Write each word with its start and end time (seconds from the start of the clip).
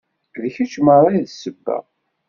D 0.41 0.43
kečč 0.55 0.73
merra 0.85 1.09
i 1.13 1.21
d 1.25 1.27
ssebba 1.31 1.77